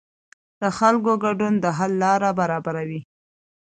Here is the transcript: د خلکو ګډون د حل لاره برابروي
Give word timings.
د 0.61 0.63
خلکو 0.77 1.11
ګډون 1.23 1.53
د 1.59 1.65
حل 1.77 1.91
لاره 2.03 2.29
برابروي 2.39 3.01